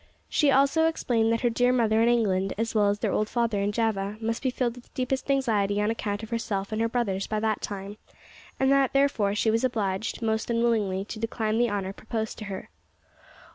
She 0.29 0.49
also 0.49 0.87
explained 0.87 1.31
that 1.31 1.41
her 1.41 1.49
dear 1.51 1.71
mother 1.71 2.01
in 2.01 2.09
England, 2.09 2.53
as 2.57 2.73
well 2.73 2.89
as 2.89 2.97
their 2.97 3.11
old 3.11 3.29
father 3.29 3.61
in 3.61 3.71
Java, 3.71 4.17
must 4.19 4.41
be 4.41 4.49
filled 4.49 4.75
with 4.77 4.91
deepest 4.95 5.29
anxiety 5.29 5.79
on 5.79 5.91
account 5.91 6.23
of 6.23 6.31
herself 6.31 6.71
and 6.71 6.81
her 6.81 6.89
brothers 6.89 7.27
by 7.27 7.39
that 7.41 7.61
time, 7.61 7.97
and 8.59 8.71
that, 8.71 8.93
therefore, 8.93 9.35
she 9.35 9.51
was 9.51 9.63
obliged, 9.63 10.19
most 10.23 10.49
unwillingly, 10.49 11.05
to 11.05 11.19
decline 11.19 11.59
the 11.59 11.69
honour 11.69 11.93
proposed 11.93 12.39
to 12.39 12.45
her. 12.45 12.71